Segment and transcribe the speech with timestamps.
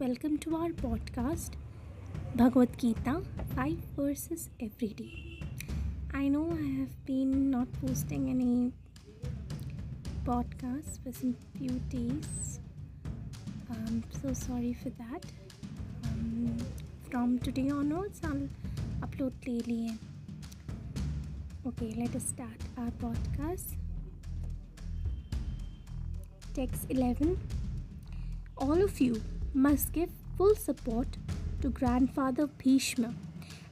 [0.00, 1.56] welcome to our podcast
[2.34, 3.20] Bhagavad Gita
[3.54, 5.42] 5 verses every day.
[6.14, 8.72] I know I have been not posting any
[10.24, 12.60] podcasts for some few days.
[13.70, 15.26] I'm so sorry for that.
[16.04, 16.56] Um,
[17.10, 18.48] from today onwards, I'll
[19.06, 19.98] upload daily.
[21.66, 23.76] Okay, let us start our podcast.
[26.54, 27.38] Text 11
[28.56, 29.20] All of you
[29.54, 31.16] must give full support
[31.60, 33.14] to Grandfather Bhishma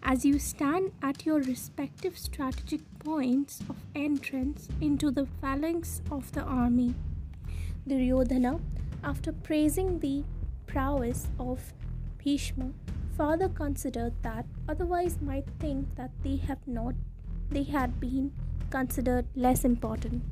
[0.02, 6.42] as you stand at your respective strategic points of entrance into the phalanx of the
[6.42, 6.95] army.
[7.86, 8.60] Duryodhana,
[9.02, 10.24] after praising the
[10.66, 11.72] prowess of
[12.19, 12.70] Bhishma,
[13.16, 16.95] further considered that otherwise might think that they have not
[17.50, 18.33] they had been
[18.70, 20.22] considered less important.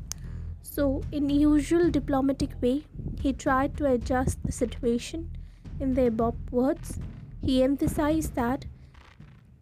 [0.63, 2.85] So, in usual diplomatic way,
[3.21, 5.31] he tried to adjust the situation.
[5.79, 6.99] In the above words,
[7.43, 8.65] he emphasized that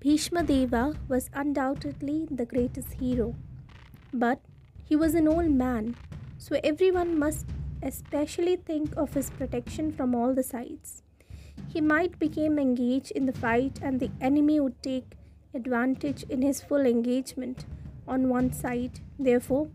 [0.00, 3.34] Bhishma Deva was undoubtedly the greatest hero,
[4.12, 4.40] but
[4.84, 5.96] he was an old man,
[6.38, 7.46] so everyone must
[7.82, 11.02] especially think of his protection from all the sides.
[11.68, 15.16] He might become engaged in the fight, and the enemy would take
[15.52, 17.66] advantage in his full engagement
[18.06, 19.00] on one side.
[19.18, 19.68] Therefore,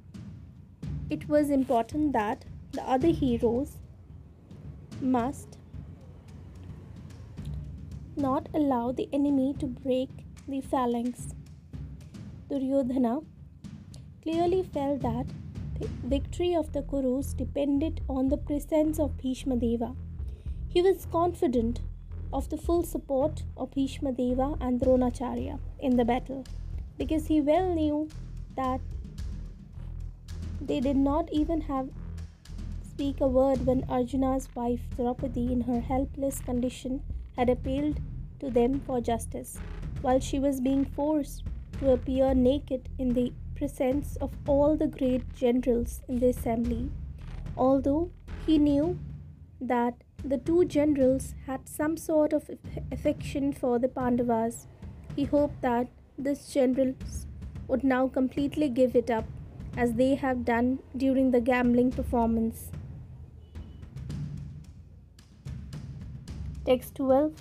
[1.10, 3.78] it was important that the other heroes
[5.02, 5.59] must
[8.20, 10.10] not allow the enemy to break
[10.48, 11.34] the phalanx.
[12.50, 13.22] Duryodhana
[14.24, 15.28] clearly felt that
[15.80, 19.96] the victory of the Kurus depended on the presence of Bhishma Deva.
[20.68, 21.80] He was confident
[22.34, 26.44] of the full support of Bhishma Deva and Dronacharya in the battle
[26.98, 28.10] because he well knew
[28.56, 28.82] that
[30.62, 31.90] they did not even have
[32.84, 37.02] speak a word when Arjuna's wife Draupadi in her helpless condition
[37.40, 38.00] had appealed
[38.42, 39.58] to them for justice,
[40.02, 41.44] while she was being forced
[41.80, 46.90] to appear naked in the presence of all the great generals in the assembly.
[47.58, 48.12] Although
[48.46, 49.00] he knew
[49.62, 52.50] that the two generals had some sort of
[52.92, 54.68] affection for the Pandavas,
[55.16, 57.26] he hoped that these generals
[57.70, 59.26] would now completely give it up
[59.78, 62.70] as they have done during the gambling performance.
[66.66, 67.32] Text 12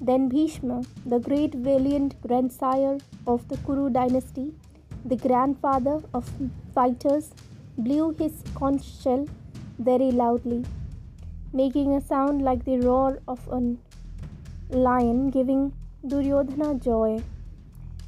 [0.00, 2.98] Then Bhishma, the great valiant grandsire
[3.28, 4.52] of the Kuru dynasty,
[5.04, 6.28] the grandfather of
[6.74, 7.30] fighters,
[7.78, 9.26] blew his conch shell
[9.78, 10.64] very loudly,
[11.52, 13.76] making a sound like the roar of a
[14.76, 15.72] lion, giving
[16.06, 17.22] Duryodhana joy.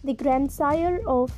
[0.03, 1.33] The grandsire of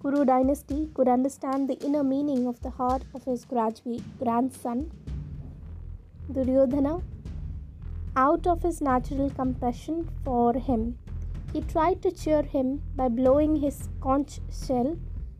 [0.00, 4.90] Kuru dynasty could understand the inner meaning of the heart of his grandson
[6.32, 7.00] Duryodhana.
[8.16, 10.98] Out of his natural compassion for him,
[11.52, 14.96] he tried to cheer him by blowing his conch shell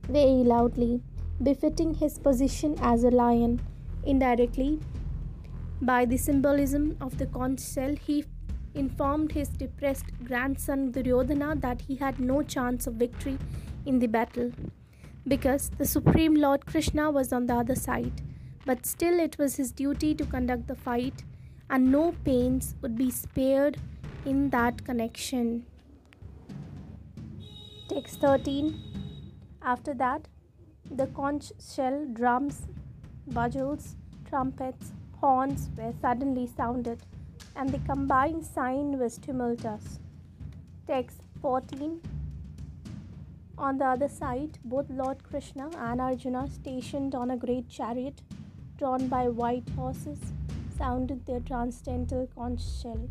[0.08, 1.00] very loudly,
[1.42, 3.60] befitting his position as a lion.
[4.04, 4.80] Indirectly,
[5.80, 8.24] by the symbolism of the conch shell, he
[8.74, 13.38] informed his depressed grandson Duryodhana that he had no chance of victory
[13.86, 14.50] in the battle
[15.26, 18.12] because the Supreme Lord Krishna was on the other side.
[18.65, 21.25] But still, it was his duty to conduct the fight,
[21.69, 23.78] and no pains would be spared
[24.25, 25.67] in that connection.
[27.89, 28.81] Text 13
[29.62, 30.28] After that,
[30.91, 32.69] the conch shell, drums,
[33.27, 33.97] bugles,
[34.28, 37.03] trumpets, horns were suddenly sounded,
[37.56, 39.99] and the combined sign was tumultuous.
[40.87, 42.01] Text 14
[43.59, 48.22] on the other side, both Lord Krishna and Arjuna, stationed on a great chariot
[48.78, 50.19] drawn by white horses,
[50.77, 53.09] sounded their transcendental conch shell.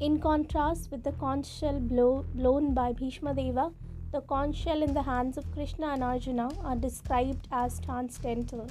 [0.00, 3.70] In contrast with the conch shell blow, blown by Bhishma Deva,
[4.12, 8.66] the conch shell in the hands of Krishna and Arjuna are described as transcendental.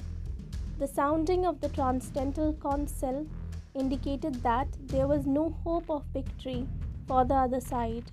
[0.78, 3.26] The sounding of the transcendental conch shell
[3.74, 6.66] indicated that there was no hope of victory
[7.06, 8.10] for the other side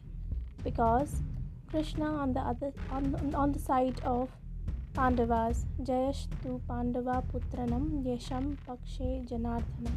[0.64, 1.24] because
[1.70, 4.30] Krishna on the other on, on the side of
[4.98, 5.58] Pandavas.
[5.84, 9.92] Jayastu Pandava Putranam Yasham Pakshe Janardhana.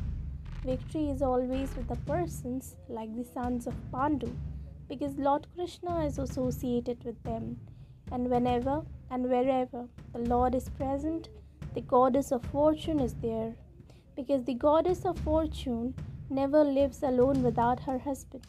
[0.62, 4.30] Victory is always with the persons like the sons of Pandu
[4.90, 7.58] because Lord Krishna is associated with them.
[8.12, 11.30] And whenever and wherever the Lord is present,
[11.72, 13.54] the goddess of fortune is there
[14.14, 15.94] because the goddess of fortune
[16.28, 18.46] never lives alone without her husband.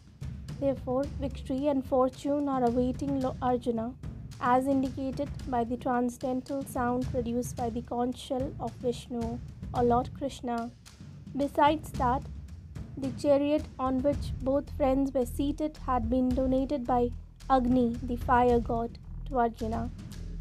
[0.59, 3.93] Therefore, victory and fortune are awaiting Arjuna,
[4.41, 9.39] as indicated by the transcendental sound produced by the conch shell of Vishnu
[9.73, 10.71] or Lord Krishna.
[11.37, 12.23] Besides that,
[12.97, 17.09] the chariot on which both friends were seated had been donated by
[17.49, 18.97] Agni, the fire god,
[19.27, 19.89] to Arjuna.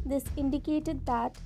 [0.04, 1.36] This indicated that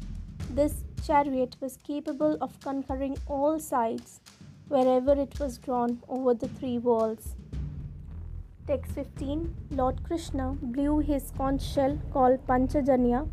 [0.51, 4.21] this chariot was capable of conquering all sides
[4.69, 7.35] wherever it was drawn over the three walls.
[8.67, 13.29] Text 15 Lord Krishna blew his conch shell called Panchajanya.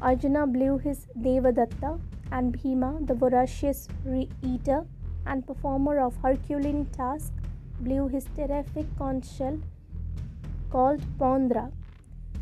[0.00, 2.00] Arjuna blew his Devadatta,
[2.32, 3.88] and Bhima, the voracious
[4.42, 4.86] eater
[5.26, 7.30] and performer of Herculean tasks,
[7.80, 9.60] blew his terrific conch shell
[10.70, 11.70] called Paundra.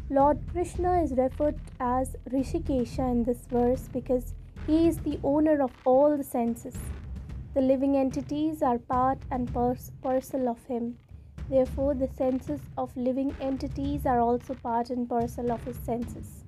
[0.09, 4.33] Lord Krishna is referred as Rishikesha in this verse because
[4.69, 6.77] he is the owner of all the senses.
[7.55, 10.99] The living entities are part and parcel of him.
[11.53, 16.45] Therefore, the senses of living entities are also part and parcel of his senses.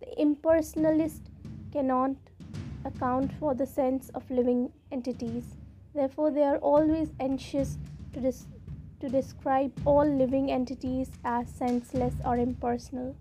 [0.00, 1.30] The impersonalist
[1.72, 2.16] cannot
[2.84, 5.56] account for the sense of living entities.
[5.94, 7.78] Therefore, they are always anxious
[8.12, 8.46] to, dis-
[9.00, 13.16] to describe all living entities as senseless or impersonal.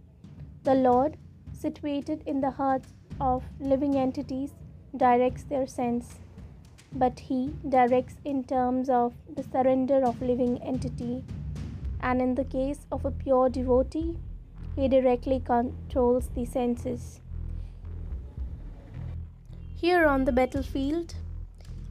[0.63, 1.15] The Lord,
[1.53, 2.91] situated in the hearts
[3.21, 4.51] of living entities
[4.97, 6.19] directs their sense,
[6.93, 11.23] but he directs in terms of the surrender of living entity,
[12.01, 14.17] and in the case of a pure devotee,
[14.75, 17.21] he directly controls the senses.
[19.75, 21.15] Here on the battlefield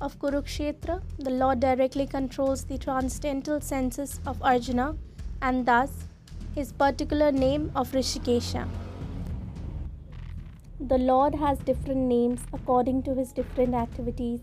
[0.00, 4.97] of Kurukshetra, the Lord directly controls the transcendental senses of Arjuna
[5.43, 6.08] and thus
[6.55, 8.69] his particular name of Rishikesha
[10.88, 14.40] the Lord has different names according to his different activities.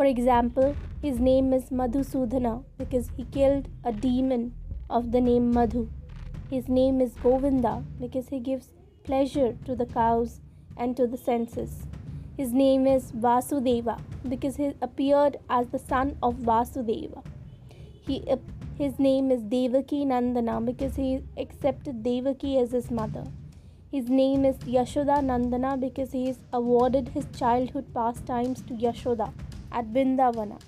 [0.00, 4.54] For example, his name is Madhusudana because he killed a demon
[4.88, 5.90] of the name Madhu.
[6.48, 8.68] His name is Govinda because he gives
[9.04, 10.40] pleasure to the cows
[10.74, 11.82] and to the senses.
[12.38, 17.22] His name is Vasudeva because he appeared as the son of Vasudeva.
[18.00, 18.24] He,
[18.78, 23.24] his name is Devaki Nandana because he accepted Devaki as his mother.
[23.92, 29.30] His name is Yashoda Nandana because he has awarded his childhood pastimes to Yashoda
[29.72, 30.58] at Vrindavana.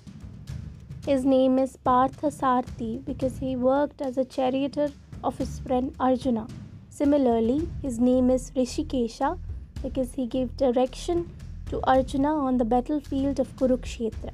[1.05, 4.91] His name is Partha Sarthi because he worked as a charioteer
[5.23, 6.47] of his friend Arjuna.
[6.89, 9.37] Similarly, his name is Rishikesha
[9.81, 11.29] because he gave direction
[11.69, 14.31] to Arjuna on the battlefield of Kurukshetra.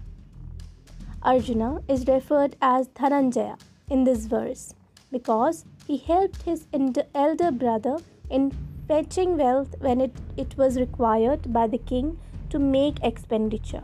[1.24, 4.74] Arjuna is referred as Dhananjaya in this verse
[5.12, 6.68] because he helped his
[7.16, 7.98] elder brother
[8.30, 8.52] in
[8.88, 12.20] fetching wealth when it, it was required by the king
[12.50, 13.84] to make expenditure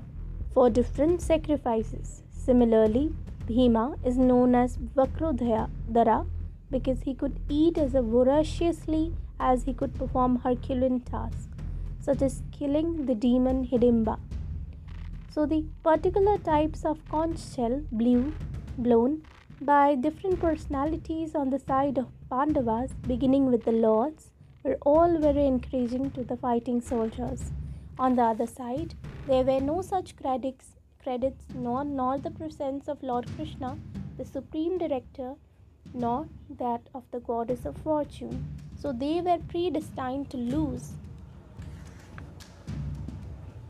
[0.55, 2.23] for different sacrifices.
[2.31, 3.13] Similarly,
[3.45, 6.25] Bhima is known as Vrikodara
[6.71, 11.49] because he could eat as voraciously as he could perform Herculean tasks,
[11.99, 14.17] such as killing the demon Hidimba.
[15.29, 18.33] So, the particular types of conch shell blew,
[18.77, 19.23] blown
[19.59, 24.31] by different personalities on the side of Pandavas, beginning with the lords,
[24.63, 27.51] were all very encouraging to the fighting soldiers.
[27.99, 28.95] On the other side,
[29.27, 30.67] there were no such credits,
[31.01, 33.77] credits nor, nor the presence of Lord Krishna,
[34.17, 35.33] the supreme director,
[35.93, 36.27] nor
[36.59, 38.45] that of the goddess of fortune.
[38.77, 40.91] So they were predestined to lose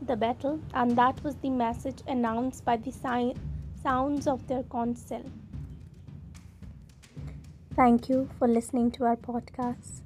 [0.02, 3.34] the battle, and that was the message announced by the si-
[3.82, 5.22] sounds of their council.
[7.74, 10.02] Thank you for listening to our podcast.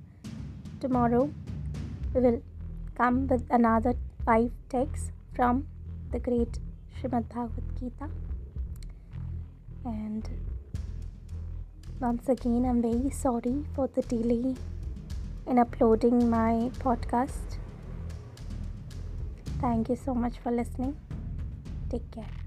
[0.81, 1.31] Tomorrow
[2.15, 2.43] we will
[2.95, 5.67] come with another five texts from
[6.13, 6.59] the great
[6.95, 8.11] Srimad Bhagavad Gita.
[9.87, 10.29] And
[11.99, 14.55] once again, I'm very sorry for the delay
[15.47, 17.57] in uploading my podcast.
[19.63, 20.95] Thank you so much for listening.
[21.89, 22.40] Take care.